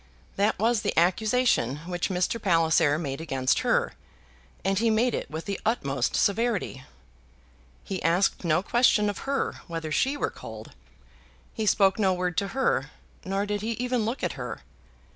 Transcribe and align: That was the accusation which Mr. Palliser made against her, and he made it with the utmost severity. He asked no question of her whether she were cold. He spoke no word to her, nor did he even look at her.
That 0.35 0.57
was 0.57 0.81
the 0.81 0.97
accusation 0.97 1.75
which 1.85 2.09
Mr. 2.09 2.41
Palliser 2.41 2.97
made 2.97 3.21
against 3.21 3.59
her, 3.59 3.93
and 4.65 4.79
he 4.79 4.89
made 4.89 5.13
it 5.13 5.29
with 5.29 5.45
the 5.45 5.59
utmost 5.63 6.15
severity. 6.15 6.83
He 7.83 8.01
asked 8.01 8.43
no 8.43 8.63
question 8.63 9.11
of 9.11 9.29
her 9.29 9.61
whether 9.67 9.91
she 9.91 10.17
were 10.17 10.31
cold. 10.31 10.71
He 11.53 11.67
spoke 11.67 11.99
no 11.99 12.15
word 12.15 12.35
to 12.37 12.47
her, 12.47 12.89
nor 13.23 13.45
did 13.45 13.61
he 13.61 13.73
even 13.73 14.03
look 14.03 14.23
at 14.23 14.33
her. 14.33 14.61